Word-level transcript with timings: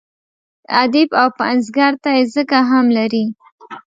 ادیب 0.81 1.09
او 1.21 1.27
پنځګر 1.41 1.91
ته 2.03 2.09
یې 2.17 2.23
ځکه 2.35 2.57
هم 2.69 2.85
لري. 2.97 3.25